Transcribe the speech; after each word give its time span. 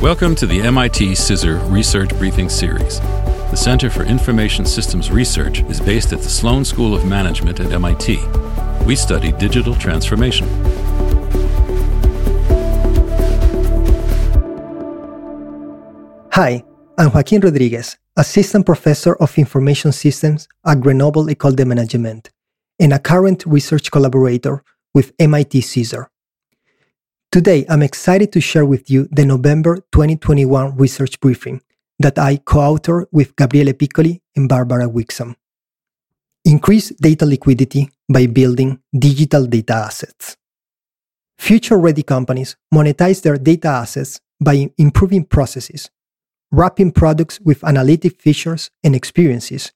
Welcome 0.00 0.34
to 0.36 0.46
the 0.46 0.62
MIT 0.62 1.12
CISR 1.12 1.70
Research 1.70 2.08
Briefing 2.16 2.48
Series. 2.48 3.00
The 3.50 3.54
Center 3.54 3.90
for 3.90 4.02
Information 4.02 4.64
Systems 4.64 5.10
Research 5.10 5.60
is 5.64 5.78
based 5.78 6.14
at 6.14 6.20
the 6.20 6.28
Sloan 6.30 6.64
School 6.64 6.94
of 6.94 7.04
Management 7.04 7.60
at 7.60 7.70
MIT. 7.70 8.18
We 8.86 8.96
study 8.96 9.30
digital 9.32 9.74
transformation. 9.74 10.48
Hi, 16.32 16.64
I'm 16.96 17.12
Joaquin 17.12 17.42
Rodriguez, 17.42 17.98
Assistant 18.16 18.64
Professor 18.64 19.16
of 19.16 19.36
Information 19.36 19.92
Systems 19.92 20.48
at 20.64 20.80
Grenoble 20.80 21.26
École 21.26 21.54
de 21.54 21.66
Management, 21.66 22.30
and 22.78 22.94
a 22.94 22.98
current 22.98 23.44
research 23.44 23.90
collaborator 23.90 24.64
with 24.94 25.12
MIT 25.18 25.60
CISR. 25.60 26.06
Today, 27.32 27.64
I'm 27.68 27.82
excited 27.82 28.32
to 28.32 28.40
share 28.40 28.66
with 28.66 28.90
you 28.90 29.06
the 29.12 29.24
November 29.24 29.76
2021 29.92 30.76
research 30.76 31.20
briefing 31.20 31.62
that 32.00 32.18
I 32.18 32.38
co-authored 32.38 33.06
with 33.12 33.36
Gabriele 33.36 33.72
Piccoli 33.72 34.20
and 34.34 34.48
Barbara 34.48 34.88
Wixom. 34.88 35.36
Increase 36.44 36.88
data 36.88 37.24
liquidity 37.24 37.88
by 38.12 38.26
building 38.26 38.80
digital 38.92 39.46
data 39.46 39.74
assets. 39.74 40.36
Future-ready 41.38 42.02
companies 42.02 42.56
monetize 42.74 43.22
their 43.22 43.36
data 43.36 43.68
assets 43.68 44.20
by 44.40 44.68
improving 44.76 45.22
processes, 45.22 45.88
wrapping 46.50 46.90
products 46.90 47.38
with 47.42 47.62
analytic 47.62 48.20
features 48.20 48.72
and 48.82 48.96
experiences, 48.96 49.70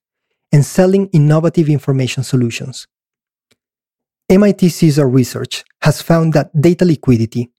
and 0.51 0.67
selling 0.67 1.07
innovative 1.13 1.69
information 1.69 2.25
solutions. 2.25 2.89
MIT 4.31 4.69
CISR 4.69 5.13
research 5.13 5.65
has 5.83 6.01
found 6.01 6.33
that 6.33 6.51
data 6.59 6.87
liquidity, 6.87 7.51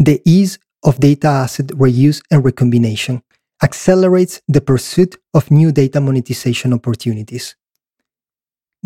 the 0.00 0.20
ease 0.24 0.58
of 0.82 0.98
data 0.98 1.28
asset 1.28 1.66
reuse 1.68 2.20
and 2.32 2.44
recombination, 2.44 3.22
accelerates 3.62 4.40
the 4.48 4.60
pursuit 4.60 5.16
of 5.32 5.50
new 5.52 5.70
data 5.70 6.00
monetization 6.00 6.72
opportunities. 6.72 7.54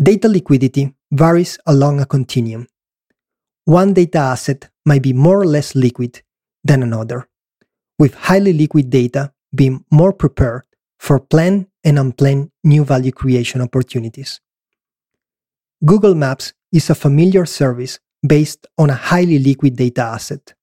Data 0.01 0.27
liquidity 0.27 0.93
varies 1.11 1.57
along 1.65 1.99
a 1.99 2.05
continuum. 2.05 2.67
One 3.65 3.93
data 3.93 4.19
asset 4.19 4.69
might 4.85 5.01
be 5.01 5.13
more 5.13 5.41
or 5.41 5.45
less 5.45 5.73
liquid 5.73 6.21
than 6.63 6.83
another, 6.83 7.27
with 7.97 8.13
highly 8.13 8.53
liquid 8.53 8.91
data 8.91 9.33
being 9.55 9.83
more 9.89 10.13
prepared 10.13 10.65
for 10.99 11.19
planned 11.19 11.65
and 11.83 11.97
unplanned 11.97 12.51
new 12.63 12.85
value 12.85 13.11
creation 13.11 13.59
opportunities. 13.59 14.39
Google 15.83 16.15
Maps 16.15 16.53
is 16.73 16.89
a 16.89 16.95
familiar 16.95 17.45
service 17.45 17.99
based 18.27 18.67
on 18.77 18.89
a 18.89 18.95
highly 18.95 19.39
liquid 19.39 19.75
data 19.77 20.01
asset. 20.01 20.53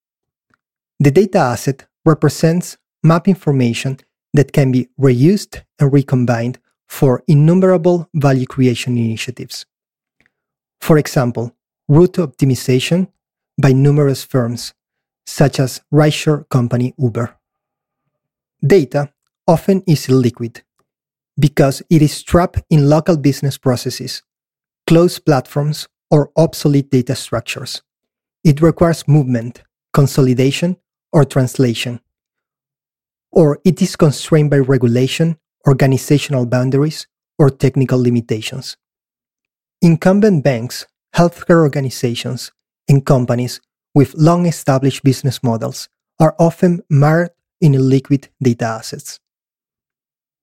The 0.98 1.10
data 1.10 1.38
asset 1.38 1.86
represents 2.04 2.76
map 3.02 3.28
information 3.28 3.98
that 4.34 4.52
can 4.52 4.72
be 4.72 4.88
reused 5.00 5.62
and 5.78 5.92
recombined 5.92 6.58
for 6.88 7.22
innumerable 7.28 8.08
value 8.14 8.46
creation 8.46 8.98
initiatives. 8.98 9.64
For 10.80 10.98
example, 10.98 11.54
route 11.88 12.14
optimization 12.14 13.08
by 13.60 13.72
numerous 13.72 14.24
firms, 14.24 14.74
such 15.26 15.60
as 15.60 15.80
rideshare 15.92 16.48
company 16.48 16.94
Uber. 16.98 17.36
Data 18.66 19.12
often 19.46 19.82
is 19.86 20.06
illiquid 20.06 20.62
because 21.38 21.82
it 21.88 22.02
is 22.02 22.22
trapped 22.22 22.62
in 22.70 22.88
local 22.88 23.16
business 23.16 23.56
processes, 23.56 24.22
closed 24.86 25.24
platforms, 25.24 25.88
or 26.10 26.30
obsolete 26.36 26.90
data 26.90 27.14
structures. 27.14 27.82
It 28.44 28.60
requires 28.60 29.06
movement, 29.06 29.62
consolidation, 29.92 30.76
or 31.12 31.24
translation. 31.24 32.00
Or 33.32 33.60
it 33.64 33.80
is 33.80 33.96
constrained 33.96 34.50
by 34.50 34.58
regulation, 34.58 35.38
organizational 35.66 36.46
boundaries, 36.46 37.06
or 37.38 37.50
technical 37.50 38.00
limitations. 38.00 38.76
Incumbent 39.82 40.44
banks, 40.44 40.86
healthcare 41.14 41.62
organizations, 41.62 42.52
and 42.88 43.04
companies 43.04 43.60
with 43.94 44.14
long 44.14 44.46
established 44.46 45.02
business 45.02 45.42
models 45.42 45.88
are 46.18 46.34
often 46.38 46.82
mired 46.90 47.30
in 47.60 47.72
illiquid 47.72 48.28
data 48.42 48.64
assets. 48.64 49.20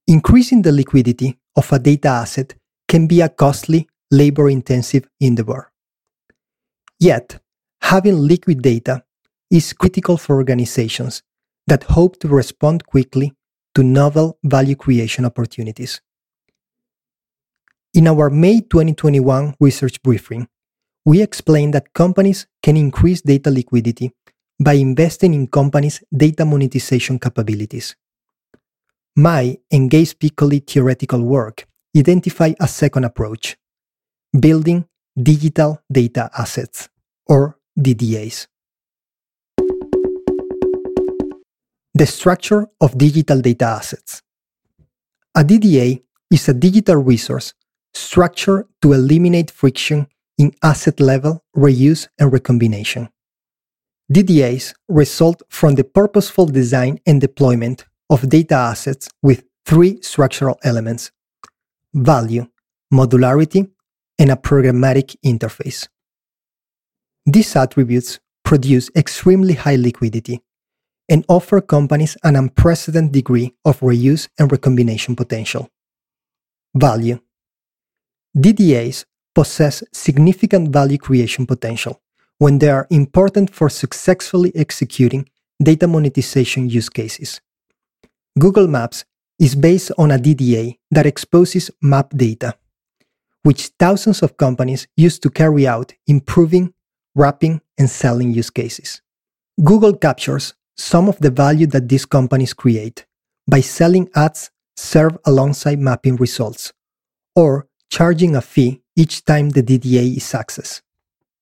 Increasing 0.06 0.62
the 0.62 0.72
liquidity 0.72 1.38
of 1.56 1.70
a 1.72 1.78
data 1.78 2.08
asset 2.08 2.54
can 2.88 3.06
be 3.06 3.20
a 3.20 3.28
costly 3.28 3.88
labor 4.10 4.48
intensive 4.48 5.08
endeavor. 5.20 5.70
Yet, 6.98 7.40
having 7.82 8.18
liquid 8.18 8.62
data 8.62 9.04
is 9.50 9.72
critical 9.72 10.16
for 10.16 10.36
organizations 10.36 11.22
that 11.66 11.84
hope 11.84 12.18
to 12.20 12.28
respond 12.28 12.86
quickly 12.86 13.34
to 13.74 13.82
novel 13.82 14.38
value 14.42 14.74
creation 14.74 15.24
opportunities. 15.24 16.00
In 17.94 18.06
our 18.06 18.30
May 18.30 18.60
2021 18.60 19.54
research 19.60 20.02
briefing, 20.02 20.48
we 21.04 21.22
explained 21.22 21.74
that 21.74 21.94
companies 21.94 22.46
can 22.62 22.76
increase 22.76 23.22
data 23.22 23.50
liquidity 23.50 24.12
by 24.60 24.74
investing 24.74 25.34
in 25.34 25.46
companies' 25.46 26.02
data 26.14 26.44
monetization 26.44 27.18
capabilities. 27.18 27.96
My 29.16 29.58
and 29.70 29.90
Gabe 29.90 30.18
Piccoli 30.20 30.66
theoretical 30.66 31.22
work 31.22 31.66
identify 31.96 32.52
a 32.60 32.68
second 32.68 33.04
approach 33.04 33.56
building 34.32 34.86
digital 35.20 35.80
data 35.90 36.30
assets, 36.36 36.88
or 37.26 37.58
DDAs. 37.78 38.46
The 41.94 42.06
structure 42.06 42.68
of 42.80 42.96
digital 42.96 43.40
data 43.40 43.64
assets. 43.64 44.22
A 45.34 45.42
DDA 45.42 46.02
is 46.30 46.48
a 46.48 46.54
digital 46.54 46.96
resource 46.96 47.54
structured 47.94 48.66
to 48.82 48.92
eliminate 48.92 49.50
friction 49.50 50.06
in 50.36 50.52
asset 50.62 51.00
level 51.00 51.42
reuse 51.56 52.08
and 52.18 52.32
recombination. 52.32 53.08
DDAs 54.12 54.74
result 54.88 55.42
from 55.48 55.74
the 55.74 55.84
purposeful 55.84 56.46
design 56.46 56.98
and 57.06 57.20
deployment 57.20 57.86
of 58.08 58.28
data 58.28 58.54
assets 58.54 59.08
with 59.22 59.44
three 59.66 60.00
structural 60.02 60.58
elements 60.62 61.10
value, 61.94 62.46
modularity, 62.92 63.70
and 64.18 64.30
a 64.30 64.36
programmatic 64.36 65.16
interface. 65.24 65.88
These 67.26 67.56
attributes 67.56 68.20
produce 68.44 68.90
extremely 68.96 69.54
high 69.54 69.76
liquidity 69.76 70.40
and 71.08 71.24
offer 71.28 71.60
companies 71.60 72.16
an 72.24 72.36
unprecedented 72.36 73.12
degree 73.12 73.54
of 73.64 73.80
reuse 73.80 74.28
and 74.38 74.50
recombination 74.50 75.16
potential. 75.16 75.68
Value 76.74 77.18
DDAs 78.36 79.04
possess 79.34 79.82
significant 79.92 80.70
value 80.70 80.98
creation 80.98 81.46
potential 81.46 82.00
when 82.38 82.58
they 82.58 82.68
are 82.68 82.86
important 82.90 83.50
for 83.54 83.68
successfully 83.68 84.52
executing 84.54 85.28
data 85.62 85.86
monetization 85.86 86.68
use 86.68 86.88
cases. 86.88 87.40
Google 88.38 88.68
Maps 88.68 89.04
is 89.38 89.54
based 89.54 89.90
on 89.98 90.10
a 90.10 90.18
DDA 90.18 90.78
that 90.90 91.06
exposes 91.06 91.70
map 91.82 92.10
data 92.16 92.54
which 93.42 93.70
thousands 93.78 94.22
of 94.22 94.36
companies 94.36 94.86
use 94.96 95.18
to 95.20 95.30
carry 95.30 95.66
out 95.66 95.94
improving, 96.06 96.72
wrapping, 97.14 97.60
and 97.78 97.88
selling 97.88 98.32
use 98.32 98.50
cases. 98.50 99.02
Google 99.62 99.96
captures 99.96 100.54
some 100.76 101.08
of 101.08 101.18
the 101.18 101.30
value 101.30 101.66
that 101.66 101.88
these 101.88 102.06
companies 102.06 102.54
create 102.54 103.06
by 103.48 103.60
selling 103.60 104.08
ads 104.14 104.50
served 104.76 105.18
alongside 105.26 105.78
mapping 105.80 106.16
results, 106.16 106.72
or 107.34 107.66
charging 107.90 108.36
a 108.36 108.40
fee 108.40 108.82
each 108.96 109.24
time 109.24 109.50
the 109.50 109.62
DDA 109.62 110.16
is 110.16 110.32
accessed. 110.32 110.82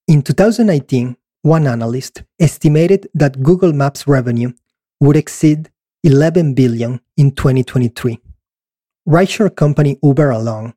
In 0.09 0.23
2019, 0.23 1.17
one 1.43 1.67
analyst 1.67 2.23
estimated 2.41 3.09
that 3.15 3.43
Google 3.43 3.73
Maps 3.73 4.06
revenue 4.06 4.53
would 5.00 5.17
exceed 5.17 5.70
11 6.03 6.55
billion 6.55 7.00
in 7.17 7.32
2023. 7.32 8.20
Rideshare 9.09 9.55
company 9.55 9.99
Uber 10.03 10.31
alone 10.31 10.75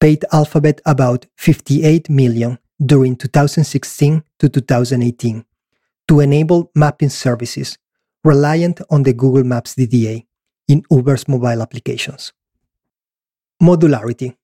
paid 0.00 0.24
Alphabet 0.32 0.80
about 0.86 1.26
58 1.36 2.08
million 2.08 2.58
during 2.84 3.14
2016 3.16 4.22
to 4.38 4.48
2018 4.48 5.44
to 6.08 6.20
enable 6.20 6.70
mapping 6.74 7.10
services 7.10 7.78
reliant 8.24 8.80
on 8.90 9.02
the 9.02 9.12
Google 9.12 9.44
Maps 9.44 9.74
DDA 9.74 10.26
in 10.68 10.82
Uber's 10.90 11.28
mobile 11.28 11.62
applications. 11.62 12.32
Modularity. 13.62 14.34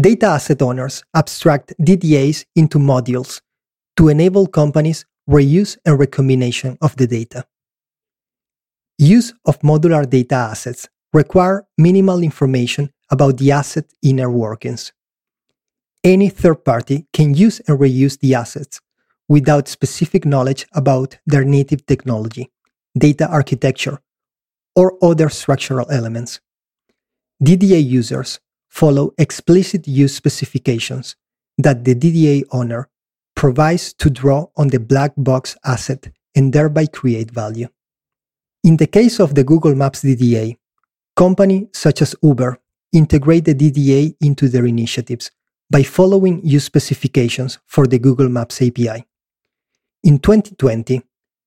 Data 0.00 0.26
asset 0.26 0.62
owners 0.62 1.04
abstract 1.14 1.74
DDAs 1.80 2.46
into 2.56 2.78
modules 2.78 3.40
to 3.96 4.08
enable 4.08 4.46
companies 4.46 5.04
reuse 5.28 5.76
and 5.84 5.98
recombination 5.98 6.78
of 6.80 6.96
the 6.96 7.06
data. 7.06 7.44
Use 8.98 9.34
of 9.44 9.58
modular 9.60 10.08
data 10.08 10.34
assets 10.34 10.88
require 11.12 11.66
minimal 11.76 12.22
information 12.22 12.90
about 13.12 13.36
the 13.36 13.52
asset 13.52 13.84
inner 14.02 14.30
workings. 14.30 14.92
Any 16.02 16.30
third 16.30 16.64
party 16.64 17.06
can 17.12 17.34
use 17.34 17.60
and 17.68 17.78
reuse 17.78 18.18
the 18.18 18.34
assets 18.34 18.80
without 19.28 19.68
specific 19.68 20.24
knowledge 20.24 20.66
about 20.72 21.18
their 21.26 21.44
native 21.44 21.86
technology, 21.86 22.50
data 22.98 23.28
architecture, 23.28 24.00
or 24.74 24.96
other 25.02 25.28
structural 25.28 25.88
elements. 25.90 26.40
DDA 27.44 27.84
users 27.84 28.40
follow 28.68 29.12
explicit 29.18 29.86
use 29.86 30.14
specifications 30.14 31.14
that 31.58 31.84
the 31.84 31.94
DDA 31.94 32.44
owner 32.50 32.88
provides 33.36 33.92
to 33.94 34.08
draw 34.08 34.46
on 34.56 34.68
the 34.68 34.80
black 34.80 35.12
box 35.16 35.56
asset 35.64 36.08
and 36.34 36.52
thereby 36.52 36.86
create 36.86 37.30
value. 37.30 37.68
In 38.64 38.76
the 38.78 38.86
case 38.86 39.20
of 39.20 39.34
the 39.34 39.44
Google 39.44 39.74
Maps 39.74 40.02
DDA, 40.02 40.56
companies 41.16 41.68
such 41.74 42.00
as 42.00 42.14
Uber 42.22 42.58
integrate 42.92 43.44
the 43.44 43.54
DDA 43.54 44.14
into 44.20 44.48
their 44.48 44.66
initiatives 44.66 45.30
by 45.70 45.82
following 45.82 46.44
use 46.44 46.64
specifications 46.64 47.58
for 47.66 47.86
the 47.86 47.98
Google 47.98 48.28
Maps 48.28 48.60
API. 48.60 49.06
In 50.04 50.18
2020, 50.18 51.02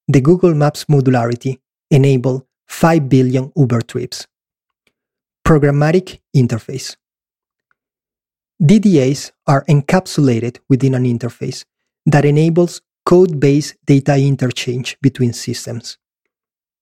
the 0.08 0.22
Google 0.22 0.54
Maps 0.54 0.86
modularity 0.86 1.60
enabled 1.92 2.46
5 2.68 3.10
billion 3.10 3.52
Uber 3.56 3.82
trips. 3.82 4.26
Programmatic 5.46 6.20
interface. 6.36 6.96
DDAs 8.62 9.32
are 9.46 9.66
encapsulated 9.66 10.60
within 10.70 10.96
an 10.96 11.04
interface 11.04 11.66
that 12.06 12.26
enables 12.26 12.82
code 13.06 13.40
based 13.40 13.76
data 13.86 14.18
interchange 14.18 14.98
between 15.02 15.34
systems. 15.34 15.98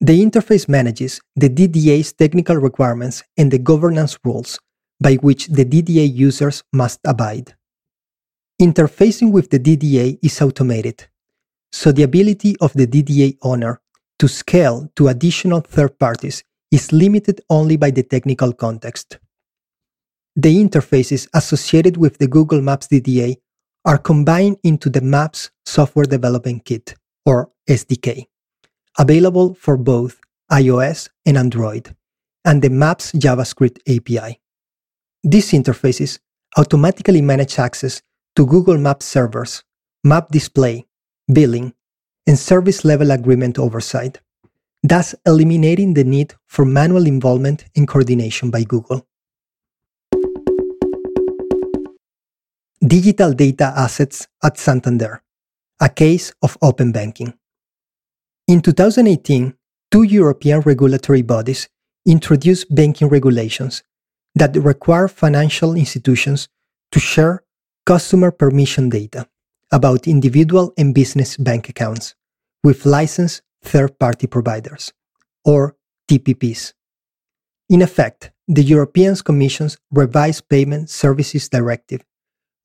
The 0.04 0.20
interface 0.22 0.68
manages 0.68 1.22
the 1.38 1.48
DDA's 1.48 2.12
technical 2.12 2.58
requirements 2.58 3.24
and 3.38 3.50
the 3.50 3.58
governance 3.58 4.18
rules 4.26 4.60
by 5.00 5.16
which 5.16 5.48
the 5.48 5.64
DDA 5.64 6.14
users 6.14 6.62
must 6.74 7.00
abide. 7.06 7.56
Interfacing 8.62 9.32
with 9.32 9.50
the 9.50 9.60
DDA 9.60 10.20
is 10.22 10.42
automated, 10.42 11.08
so 11.72 11.94
the 11.94 12.04
ability 12.04 12.58
of 12.60 12.74
the 12.74 12.86
DDA 12.86 13.38
owner 13.44 13.80
to 14.20 14.28
scale 14.28 14.92
to 14.98 15.08
additional 15.08 15.62
third 15.62 15.98
parties 15.98 16.44
is 16.70 16.92
limited 16.92 17.40
only 17.50 17.78
by 17.78 17.90
the 17.90 18.04
technical 18.04 18.52
context. 18.52 19.20
The 20.36 20.54
interfaces 20.62 21.30
associated 21.34 21.96
with 21.96 22.18
the 22.18 22.28
Google 22.28 22.62
Maps 22.62 22.90
DDA 22.90 23.38
are 23.86 23.98
combined 23.98 24.58
into 24.64 24.90
the 24.90 25.00
Maps 25.00 25.52
Software 25.66 26.06
Development 26.06 26.66
Kit, 26.66 26.96
or 27.26 27.52
SDK, 27.70 28.28
available 28.98 29.54
for 29.54 29.78
both 29.78 30.20
iOS 30.52 31.10
and 31.26 31.38
Android, 31.38 31.96
and 32.46 32.62
the 32.62 32.70
Maps 32.70 33.12
JavaScript 33.14 33.80
API. 33.88 34.40
These 35.24 35.52
interfaces 35.52 36.20
automatically 36.58 37.22
manage 37.22 37.58
access 37.60 38.02
to 38.36 38.46
Google 38.46 38.78
Maps 38.78 39.06
servers, 39.06 39.64
map 40.04 40.30
display, 40.30 40.86
billing, 41.32 41.74
and 42.28 42.38
service 42.38 42.86
level 42.86 43.12
agreement 43.12 43.58
oversight, 43.58 44.20
thus 44.84 45.16
eliminating 45.26 45.94
the 45.94 46.04
need 46.04 46.36
for 46.48 46.66
manual 46.66 47.08
involvement 47.08 47.66
and 47.76 47.88
coordination 47.88 48.52
by 48.52 48.64
Google. 48.64 49.08
Digital 52.86 53.34
data 53.34 53.72
assets 53.76 54.28
at 54.44 54.58
Santander, 54.58 55.24
a 55.80 55.88
case 55.88 56.34
of 56.42 56.58
open 56.62 56.92
banking. 56.92 57.34
In 58.48 58.62
2018, 58.62 59.54
two 59.90 60.04
European 60.04 60.60
regulatory 60.62 61.22
bodies 61.22 61.70
introduced 62.06 62.74
banking 62.76 63.08
regulations 63.08 63.84
that 64.36 64.54
require 64.58 65.08
financial 65.08 65.76
institutions 65.76 66.50
to 66.92 67.00
share 67.00 67.44
customer 67.86 68.32
permission 68.32 68.90
data 68.90 69.28
about 69.72 70.08
individual 70.08 70.74
and 70.78 70.94
business 70.94 71.38
bank 71.38 71.70
accounts 71.70 72.16
with 72.66 72.86
licensed 72.86 73.44
third 73.64 73.98
party 73.98 74.28
providers, 74.28 74.92
or 75.46 75.78
TPPs. 76.10 76.74
In 77.70 77.82
effect, 77.82 78.32
the 78.50 78.64
European 78.64 79.16
Commission's 79.16 79.78
revised 79.90 80.50
Payment 80.50 80.90
Services 80.90 81.48
Directive, 81.48 82.04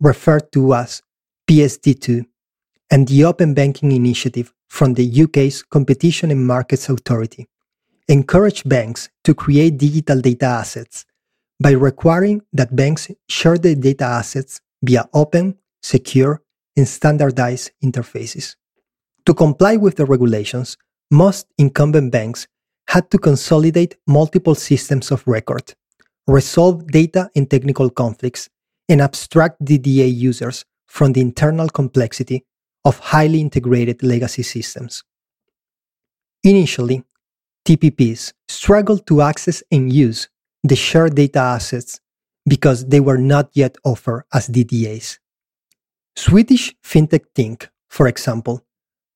referred 0.00 0.50
to 0.52 0.74
as 0.74 1.02
PSD2, 1.48 2.26
and 2.90 3.06
the 3.08 3.24
Open 3.24 3.54
Banking 3.54 3.92
Initiative 3.92 4.52
from 4.68 4.94
the 4.94 5.22
UK's 5.22 5.62
Competition 5.62 6.30
and 6.30 6.46
Markets 6.46 6.88
Authority 6.88 7.48
encourage 8.08 8.64
banks 8.64 9.10
to 9.24 9.34
create 9.34 9.76
digital 9.76 10.20
data 10.20 10.46
assets 10.46 11.04
by 11.60 11.72
requiring 11.72 12.40
that 12.52 12.74
banks 12.74 13.10
share 13.28 13.58
their 13.58 13.74
data 13.74 14.04
assets 14.04 14.60
via 14.82 15.08
open, 15.12 15.56
secure, 15.82 16.42
and 16.76 16.88
standardized 16.88 17.72
interfaces. 17.84 18.56
To 19.26 19.34
comply 19.34 19.76
with 19.76 19.96
the 19.96 20.06
regulations, 20.06 20.78
most 21.10 21.46
incumbent 21.58 22.12
banks 22.12 22.46
had 22.88 23.10
to 23.10 23.18
consolidate 23.18 23.96
multiple 24.06 24.54
systems 24.54 25.10
of 25.10 25.26
record, 25.26 25.74
resolve 26.26 26.86
data 26.86 27.28
and 27.36 27.50
technical 27.50 27.90
conflicts, 27.90 28.48
and 28.88 29.02
abstract 29.02 29.62
DDA 29.62 30.14
users 30.14 30.64
from 30.86 31.12
the 31.12 31.20
internal 31.20 31.68
complexity 31.68 32.46
of 32.88 32.98
highly 33.00 33.38
integrated 33.38 34.02
legacy 34.02 34.42
systems. 34.42 35.04
Initially, 36.42 37.04
TPPs 37.66 38.32
struggled 38.48 39.06
to 39.06 39.20
access 39.20 39.62
and 39.70 39.92
use 39.92 40.30
the 40.64 40.74
shared 40.74 41.14
data 41.14 41.38
assets 41.38 42.00
because 42.48 42.86
they 42.86 43.00
were 43.00 43.18
not 43.18 43.50
yet 43.52 43.76
offered 43.84 44.24
as 44.32 44.48
DDAs. 44.48 45.18
Swedish 46.16 46.74
fintech 46.82 47.26
Tink, 47.36 47.68
for 47.90 48.08
example, 48.08 48.64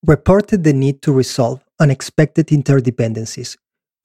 reported 0.06 0.64
the 0.64 0.74
need 0.74 1.00
to 1.00 1.10
resolve 1.10 1.64
unexpected 1.80 2.48
interdependencies 2.48 3.56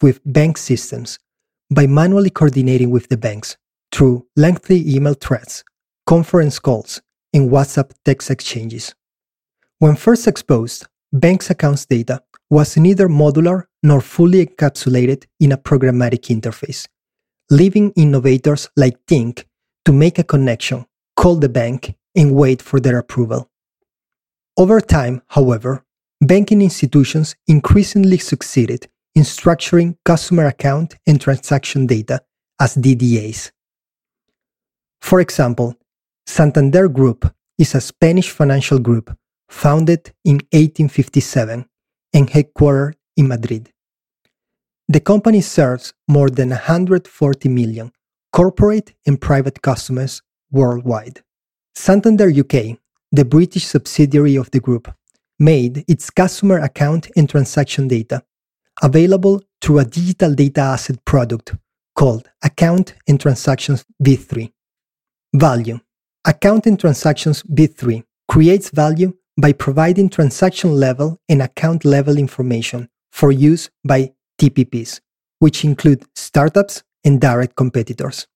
with 0.02 0.22
bank 0.26 0.58
systems 0.58 1.20
by 1.70 1.86
manually 1.88 2.30
coordinating 2.30 2.90
with 2.90 3.10
the 3.10 3.18
banks 3.18 3.58
through 3.92 4.26
lengthy 4.38 4.96
email 4.96 5.14
threads, 5.14 5.66
conference 6.06 6.58
calls, 6.58 7.02
and 7.34 7.52
WhatsApp 7.52 7.92
text 8.06 8.32
exchanges. 8.32 8.96
When 9.80 9.96
first 9.96 10.28
exposed, 10.28 10.88
banks' 11.14 11.52
accounts 11.52 11.86
data 11.86 12.24
was 12.50 12.78
neither 12.78 13.08
modular 13.08 13.66
nor 13.84 14.02
fully 14.02 14.44
encapsulated 14.44 15.26
in 15.40 15.52
a 15.52 15.58
programmatic 15.58 16.36
interface, 16.36 16.88
leaving 17.52 17.92
innovators 17.92 18.70
like 18.76 18.98
Tink 19.06 19.44
to 19.86 19.94
make 19.94 20.18
a 20.18 20.24
connection, 20.24 20.88
call 21.16 21.36
the 21.36 21.50
bank, 21.50 21.94
and 22.16 22.34
wait 22.34 22.60
for 22.60 22.80
their 22.80 22.98
approval. 22.98 23.52
Over 24.58 24.82
time, 24.82 25.22
however, 25.28 25.86
banking 26.22 26.64
institutions 26.64 27.36
increasingly 27.48 28.18
succeeded 28.18 28.88
in 29.14 29.22
structuring 29.22 29.96
customer 30.04 30.48
account 30.48 30.96
and 31.06 31.22
transaction 31.22 31.86
data 31.86 32.22
as 32.60 32.76
DDAs. 32.76 33.52
For 35.02 35.20
example, 35.20 35.76
Santander 36.26 36.88
Group 36.88 37.32
is 37.60 37.76
a 37.76 37.82
Spanish 37.82 38.32
financial 38.32 38.80
group 38.80 39.16
founded 39.50 40.14
in 40.24 40.36
1857 40.52 41.66
and 42.14 42.30
headquartered 42.30 42.94
in 43.16 43.28
Madrid. 43.28 43.72
The 44.88 45.00
company 45.00 45.42
serves 45.42 45.94
more 46.08 46.30
than 46.30 46.50
140 46.50 47.50
million 47.50 47.92
corporate 48.32 48.94
and 49.06 49.20
private 49.20 49.62
customers 49.62 50.22
worldwide. 50.52 51.22
Santander 51.76 52.30
UK, 52.30 52.78
the 53.12 53.26
British 53.26 53.66
subsidiary 53.66 54.36
of 54.36 54.52
the 54.52 54.60
group, 54.60 54.94
made 55.40 55.84
its 55.88 56.10
customer 56.10 56.60
account 56.60 57.10
and 57.16 57.30
transaction 57.30 57.88
data 57.88 58.24
available 58.82 59.42
through 59.62 59.80
a 59.80 59.86
digital 59.86 60.34
data 60.34 60.62
asset 60.62 61.04
product 61.06 61.56
called 61.96 62.30
Account 62.44 62.94
and 63.08 63.20
Transactions 63.20 63.86
V3. 64.04 64.52
Value 65.34 65.80
Account 66.26 66.68
and 66.68 66.80
Transactions 66.80 67.44
V3 67.44 68.04
creates 68.28 68.70
value 68.70 69.14
by 69.38 69.54
providing 69.54 70.10
transaction 70.10 70.72
level 70.74 71.20
and 71.30 71.42
account 71.42 71.86
level 71.86 72.18
information 72.18 72.90
for 73.12 73.32
use 73.32 73.70
by 73.84 74.12
TPPs, 74.40 75.00
which 75.40 75.64
include 75.64 76.04
startups 76.16 76.84
and 77.04 77.22
direct 77.22 77.56
competitors. 77.56 78.28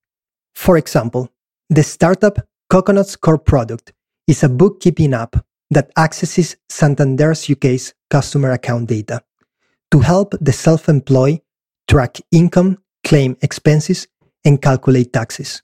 For 0.56 0.78
example, 0.78 1.30
the 1.70 1.84
startup 1.84 2.38
Coconut's 2.70 3.16
core 3.16 3.38
product 3.38 3.94
is 4.28 4.44
a 4.44 4.50
bookkeeping 4.50 5.14
app 5.14 5.36
that 5.72 5.92
accesses 5.98 6.58
Santander's 6.70 7.50
UK's 7.50 7.94
customer 8.10 8.52
account 8.52 8.88
data 8.88 9.22
to 9.92 10.00
help 10.00 10.36
the 10.40 10.54
self 10.54 10.88
employed 10.88 11.42
track 11.88 12.18
income, 12.32 12.78
claim 13.04 13.36
expenses, 13.42 14.08
and 14.46 14.62
calculate 14.62 15.12
taxes. 15.12 15.62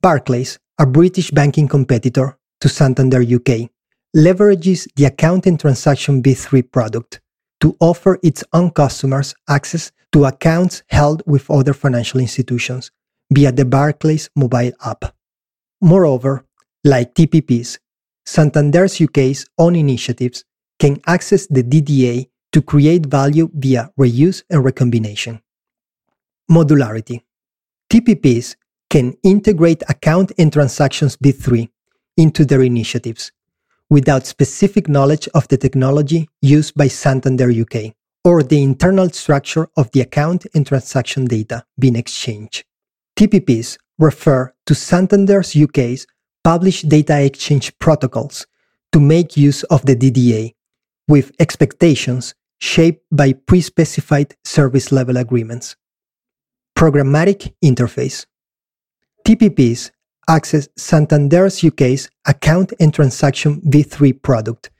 Barclays, 0.00 0.58
a 0.78 0.86
British 0.86 1.30
banking 1.30 1.66
competitor 1.66 2.38
to 2.60 2.68
Santander 2.68 3.22
UK, 3.22 3.70
leverages 4.16 4.88
the 4.96 5.04
Account 5.04 5.46
and 5.46 5.60
Transaction 5.60 6.22
V3 6.22 6.70
product 6.70 7.20
to 7.60 7.76
offer 7.80 8.18
its 8.22 8.44
own 8.52 8.70
customers 8.70 9.34
access 9.48 9.92
to 10.12 10.24
accounts 10.24 10.82
held 10.88 11.22
with 11.26 11.50
other 11.50 11.74
financial 11.74 12.20
institutions 12.20 12.90
via 13.30 13.52
the 13.52 13.64
Barclays 13.64 14.30
mobile 14.34 14.72
app. 14.84 15.14
Moreover, 15.80 16.44
like 16.84 17.14
TPPs, 17.14 17.78
Santander's 18.24 19.00
UK's 19.00 19.46
own 19.58 19.76
initiatives 19.76 20.44
can 20.78 21.00
access 21.06 21.46
the 21.46 21.62
DDA 21.62 22.28
to 22.52 22.62
create 22.62 23.06
value 23.06 23.50
via 23.52 23.90
reuse 23.98 24.42
and 24.48 24.64
recombination. 24.64 25.42
Modularity. 26.50 27.22
TPPs 27.92 28.56
can 28.88 29.14
integrate 29.22 29.82
account 29.88 30.32
and 30.38 30.52
transactions 30.52 31.16
V3 31.18 31.68
into 32.16 32.44
their 32.44 32.62
initiatives 32.62 33.32
without 33.90 34.26
specific 34.26 34.88
knowledge 34.88 35.28
of 35.34 35.48
the 35.48 35.56
technology 35.56 36.28
used 36.42 36.74
by 36.74 36.88
Santander 36.88 37.50
UK 37.50 37.94
or 38.24 38.42
the 38.42 38.62
internal 38.62 39.08
structure 39.10 39.68
of 39.76 39.90
the 39.92 40.00
account 40.00 40.46
and 40.54 40.66
transaction 40.66 41.24
data 41.24 41.64
being 41.78 41.96
exchanged. 41.96 42.64
TPPs 43.18 43.78
refer 43.98 44.52
to 44.66 44.74
Santander's 44.74 45.56
UK's 45.56 46.06
published 46.44 46.88
data 46.88 47.20
exchange 47.20 47.76
protocols 47.78 48.46
to 48.92 49.00
make 49.00 49.36
use 49.36 49.64
of 49.64 49.84
the 49.86 49.96
DDA 49.96 50.54
with 51.08 51.32
expectations 51.38 52.34
shaped 52.60 53.04
by 53.10 53.32
pre 53.32 53.60
specified 53.60 54.34
service 54.44 54.92
level 54.92 55.16
agreements. 55.16 55.76
Programmatic 56.76 57.54
interface. 57.64 58.26
TPPs 59.26 59.90
access 60.28 60.68
Santander's 60.76 61.64
UK's 61.64 62.10
account 62.26 62.72
and 62.78 62.92
transaction 62.92 63.60
V3 63.62 64.22
product 64.22 64.70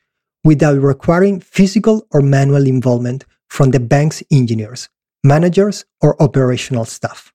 without 0.44 0.78
requiring 0.78 1.40
physical 1.40 2.06
or 2.12 2.20
manual 2.20 2.66
involvement 2.66 3.24
from 3.48 3.70
the 3.70 3.80
bank's 3.80 4.22
engineers, 4.30 4.88
managers, 5.24 5.84
or 6.00 6.20
operational 6.22 6.84
staff. 6.84 7.32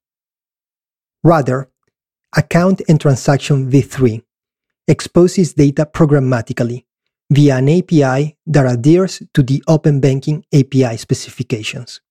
Rather, 1.24 1.70
account 2.36 2.82
and 2.88 3.00
transaction 3.00 3.70
V3 3.70 4.24
exposes 4.88 5.54
data 5.54 5.86
programmatically 5.86 6.86
via 7.32 7.58
an 7.58 7.70
API 7.70 8.38
that 8.46 8.66
adheres 8.66 9.22
to 9.34 9.42
the 9.42 9.64
Open 9.68 10.00
Banking 10.00 10.46
API 10.54 10.98
specifications. 10.98 12.02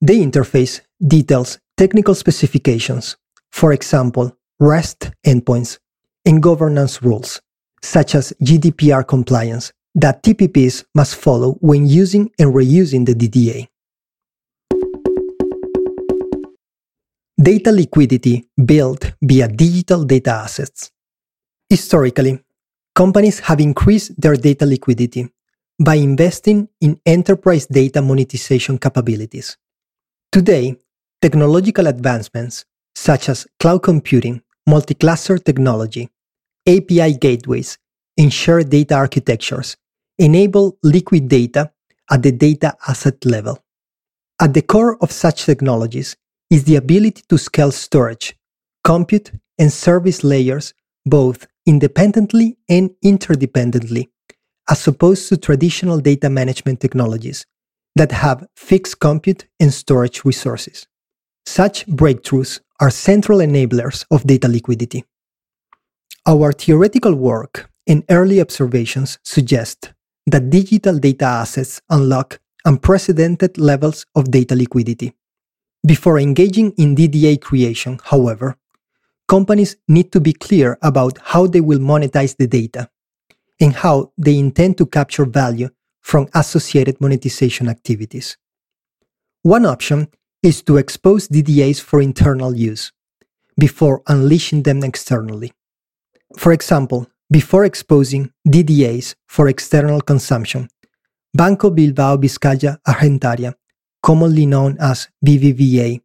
The 0.00 0.14
interface 0.14 0.80
details 1.06 1.58
technical 1.76 2.14
specifications, 2.14 3.16
for 3.52 3.72
example, 3.72 4.36
REST 4.60 5.10
endpoints, 5.26 5.78
and 6.24 6.42
governance 6.42 7.02
rules, 7.02 7.40
such 7.82 8.14
as 8.14 8.32
GDPR 8.42 9.06
compliance, 9.06 9.72
that 9.94 10.22
TPPs 10.22 10.84
must 10.94 11.16
follow 11.16 11.54
when 11.60 11.86
using 11.86 12.30
and 12.38 12.54
reusing 12.54 13.04
the 13.04 13.14
DDA. 13.14 13.68
Data 17.40 17.72
liquidity 17.72 18.48
built 18.64 19.12
via 19.20 19.48
digital 19.48 20.04
data 20.04 20.30
assets. 20.30 20.90
Historically, 21.68 22.38
companies 22.94 23.40
have 23.40 23.60
increased 23.60 24.18
their 24.20 24.36
data 24.36 24.64
liquidity 24.64 25.28
by 25.84 25.96
investing 25.96 26.68
in 26.80 27.00
enterprise 27.04 27.66
data 27.66 28.00
monetization 28.00 28.78
capabilities. 28.78 29.58
Today, 30.30 30.76
technological 31.20 31.88
advancements 31.88 32.64
such 32.94 33.28
as 33.28 33.46
cloud 33.60 33.82
computing, 33.82 34.42
multi-cluster 34.66 35.38
technology, 35.38 36.08
API 36.66 37.14
gateways, 37.14 37.78
and 38.16 38.32
shared 38.32 38.70
data 38.70 38.94
architectures 38.94 39.76
enable 40.18 40.78
liquid 40.82 41.28
data 41.28 41.72
at 42.10 42.22
the 42.22 42.32
data 42.32 42.74
asset 42.86 43.24
level. 43.24 43.58
At 44.40 44.54
the 44.54 44.62
core 44.62 44.96
of 45.02 45.10
such 45.10 45.44
technologies 45.44 46.16
is 46.50 46.64
the 46.64 46.76
ability 46.76 47.22
to 47.28 47.38
scale 47.38 47.70
storage, 47.70 48.36
compute, 48.84 49.32
and 49.58 49.72
service 49.72 50.22
layers 50.24 50.74
both 51.06 51.46
independently 51.66 52.56
and 52.68 52.90
interdependently, 53.04 54.08
as 54.68 54.86
opposed 54.86 55.28
to 55.28 55.36
traditional 55.36 55.98
data 56.00 56.30
management 56.30 56.80
technologies 56.80 57.46
that 57.96 58.12
have 58.12 58.46
fixed 58.56 59.00
compute 59.00 59.46
and 59.60 59.72
storage 59.72 60.24
resources. 60.24 60.86
Such 61.46 61.86
breakthroughs 61.86 62.60
are 62.80 62.90
central 62.90 63.38
enablers 63.38 64.04
of 64.10 64.26
data 64.26 64.48
liquidity. 64.48 65.04
Our 66.26 66.52
theoretical 66.52 67.14
work 67.14 67.70
and 67.86 68.04
early 68.10 68.40
observations 68.40 69.18
suggest 69.22 69.92
that 70.26 70.50
digital 70.50 70.98
data 70.98 71.26
assets 71.26 71.80
unlock 71.90 72.40
unprecedented 72.64 73.58
levels 73.58 74.06
of 74.14 74.30
data 74.30 74.54
liquidity. 74.54 75.12
Before 75.86 76.18
engaging 76.18 76.72
in 76.78 76.96
DDA 76.96 77.40
creation, 77.40 78.00
however, 78.04 78.56
companies 79.28 79.76
need 79.86 80.10
to 80.12 80.20
be 80.20 80.32
clear 80.32 80.78
about 80.80 81.18
how 81.22 81.46
they 81.46 81.60
will 81.60 81.78
monetize 81.78 82.36
the 82.36 82.46
data 82.46 82.88
and 83.60 83.74
how 83.74 84.12
they 84.16 84.38
intend 84.38 84.78
to 84.78 84.86
capture 84.86 85.26
value 85.26 85.68
from 86.00 86.28
associated 86.34 87.00
monetization 87.00 87.68
activities. 87.68 88.36
One 89.42 89.66
option 89.66 90.08
is 90.44 90.62
to 90.62 90.76
expose 90.76 91.26
DDAs 91.26 91.80
for 91.80 92.02
internal 92.02 92.54
use 92.54 92.92
before 93.58 94.02
unleashing 94.06 94.62
them 94.62 94.84
externally. 94.84 95.50
For 96.36 96.52
example, 96.52 97.06
before 97.30 97.64
exposing 97.64 98.30
DDAs 98.46 99.14
for 99.26 99.48
external 99.48 100.02
consumption, 100.02 100.68
Banco 101.32 101.70
Bilbao 101.70 102.18
Vizcaya 102.18 102.76
Argentaria, 102.86 103.54
commonly 104.02 104.44
known 104.44 104.76
as 104.78 105.08
BBVA, 105.24 106.02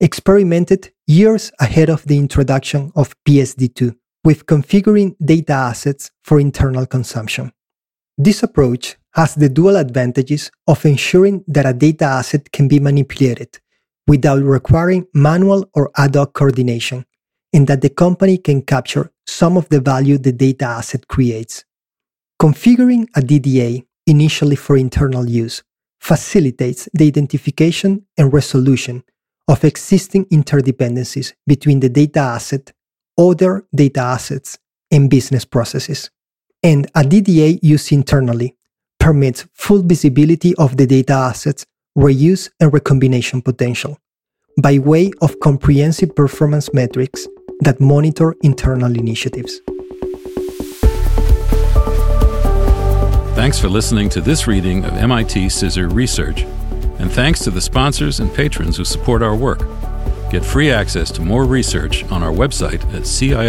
experimented 0.00 0.92
years 1.06 1.50
ahead 1.58 1.88
of 1.88 2.04
the 2.04 2.18
introduction 2.18 2.92
of 2.94 3.14
PSD2 3.26 3.96
with 4.22 4.44
configuring 4.44 5.16
data 5.24 5.54
assets 5.54 6.10
for 6.22 6.38
internal 6.38 6.84
consumption. 6.84 7.52
This 8.18 8.42
approach 8.42 8.98
has 9.14 9.34
the 9.34 9.48
dual 9.48 9.76
advantages 9.76 10.50
of 10.66 10.84
ensuring 10.84 11.42
that 11.48 11.64
a 11.64 11.72
data 11.72 12.04
asset 12.04 12.52
can 12.52 12.68
be 12.68 12.80
manipulated 12.80 13.58
without 14.08 14.42
requiring 14.42 15.06
manual 15.14 15.70
or 15.74 15.90
ad 15.96 16.16
hoc 16.16 16.32
coordination, 16.32 17.04
and 17.52 17.68
that 17.68 17.82
the 17.82 17.90
company 17.90 18.38
can 18.38 18.62
capture 18.62 19.12
some 19.26 19.56
of 19.56 19.68
the 19.68 19.80
value 19.80 20.18
the 20.18 20.32
data 20.32 20.64
asset 20.64 21.06
creates. 21.06 21.64
Configuring 22.40 23.06
a 23.14 23.20
DDA 23.20 23.84
initially 24.06 24.56
for 24.56 24.76
internal 24.76 25.28
use 25.28 25.62
facilitates 26.00 26.88
the 26.94 27.06
identification 27.06 28.06
and 28.16 28.32
resolution 28.32 29.04
of 29.46 29.64
existing 29.64 30.24
interdependencies 30.26 31.34
between 31.46 31.80
the 31.80 31.88
data 31.88 32.20
asset, 32.20 32.72
other 33.18 33.66
data 33.74 34.00
assets, 34.00 34.58
and 34.90 35.10
business 35.10 35.44
processes. 35.44 36.10
And 36.62 36.86
a 36.94 37.02
DDA 37.02 37.58
used 37.62 37.92
internally 37.92 38.56
permits 38.98 39.46
full 39.54 39.82
visibility 39.82 40.54
of 40.56 40.76
the 40.76 40.86
data 40.86 41.12
assets 41.12 41.66
reuse, 41.96 42.50
and 42.60 42.72
recombination 42.72 43.42
potential 43.42 43.98
by 44.60 44.78
way 44.78 45.12
of 45.20 45.38
comprehensive 45.40 46.14
performance 46.16 46.72
metrics 46.74 47.28
that 47.60 47.80
monitor 47.80 48.34
internal 48.42 48.94
initiatives. 48.96 49.60
Thanks 53.34 53.58
for 53.58 53.68
listening 53.68 54.08
to 54.10 54.20
this 54.20 54.48
reading 54.48 54.84
of 54.84 54.94
MIT 54.94 55.46
CISR 55.46 55.94
Research, 55.94 56.42
and 56.98 57.10
thanks 57.10 57.38
to 57.44 57.50
the 57.50 57.60
sponsors 57.60 58.18
and 58.18 58.34
patrons 58.34 58.76
who 58.76 58.84
support 58.84 59.22
our 59.22 59.36
work. 59.36 59.60
Get 60.30 60.44
free 60.44 60.72
access 60.72 61.12
to 61.12 61.22
more 61.22 61.44
research 61.44 62.04
on 62.10 62.24
our 62.24 62.32
website 62.32 62.82
at 62.94 63.02
cisr.mit.edu. 63.02 63.48